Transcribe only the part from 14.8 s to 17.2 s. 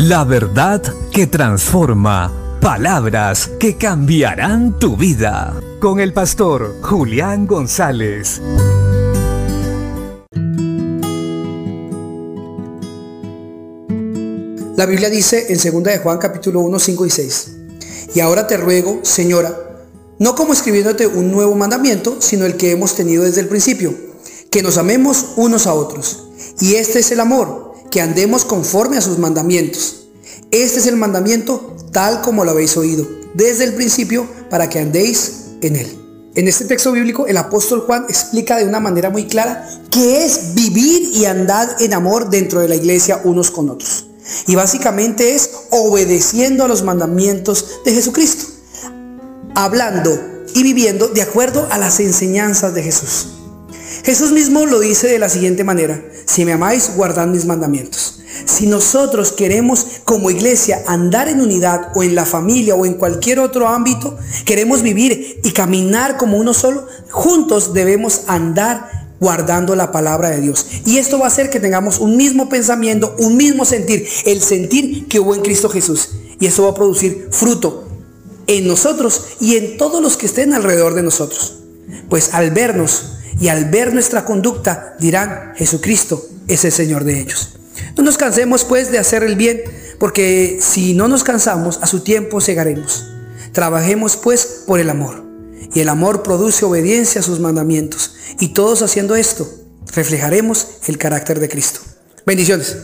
Biblia dice en 2 de Juan capítulo 1, 5 y